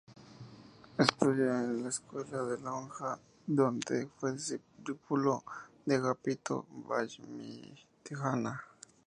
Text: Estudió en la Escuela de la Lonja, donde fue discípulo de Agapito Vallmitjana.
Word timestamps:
Estudió 0.97 1.53
en 1.59 1.83
la 1.83 1.89
Escuela 1.89 2.41
de 2.43 2.57
la 2.57 2.71
Lonja, 2.71 3.19
donde 3.45 4.09
fue 4.17 4.33
discípulo 4.33 5.43
de 5.85 5.97
Agapito 5.97 6.65
Vallmitjana. 6.87 8.63